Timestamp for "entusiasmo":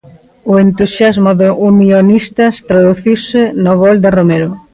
0.65-1.31